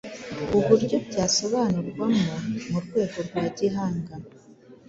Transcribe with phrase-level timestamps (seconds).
[0.57, 2.25] uburyo byasobanurwamo
[2.69, 4.13] mu rwego rwa gihanga.